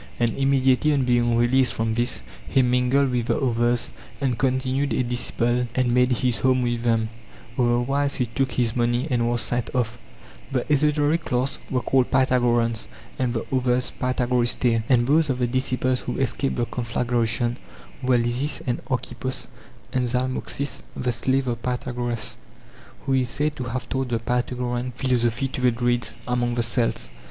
[0.19, 4.99] And immediately on being released from this he mingled with the others and con tinued
[4.99, 7.09] a disciple and made his home with them;
[7.55, 9.99] other wise he took his money and was sent off.
[10.51, 12.87] The esotéric class were called Pythagoreans,
[13.19, 14.81] and the others Pytha goristae.
[14.89, 17.57] And those of the disciples who escaped the conflagration
[18.01, 19.45] were Lysis and Archippos
[19.93, 22.37] and Zalmoxis the slave of Pythagoras,
[23.01, 27.11] who is said to have taught the Pythagorean philosophy to the Druids among the Celts.!